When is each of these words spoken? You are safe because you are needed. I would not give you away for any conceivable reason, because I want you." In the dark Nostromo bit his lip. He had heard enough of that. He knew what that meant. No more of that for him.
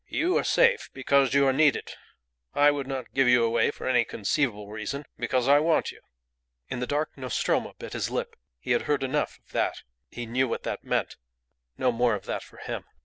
You 0.09 0.35
are 0.39 0.43
safe 0.43 0.89
because 0.93 1.35
you 1.35 1.45
are 1.45 1.53
needed. 1.53 1.93
I 2.55 2.71
would 2.71 2.87
not 2.87 3.13
give 3.13 3.27
you 3.27 3.43
away 3.45 3.69
for 3.69 3.87
any 3.87 4.03
conceivable 4.03 4.67
reason, 4.71 5.05
because 5.19 5.47
I 5.47 5.59
want 5.59 5.91
you." 5.91 6.01
In 6.69 6.79
the 6.79 6.87
dark 6.87 7.15
Nostromo 7.15 7.75
bit 7.77 7.93
his 7.93 8.09
lip. 8.09 8.35
He 8.57 8.71
had 8.71 8.81
heard 8.89 9.03
enough 9.03 9.37
of 9.45 9.51
that. 9.51 9.83
He 10.09 10.25
knew 10.25 10.47
what 10.47 10.63
that 10.63 10.83
meant. 10.83 11.17
No 11.77 11.91
more 11.91 12.15
of 12.15 12.25
that 12.25 12.41
for 12.41 12.57
him. 12.57 12.85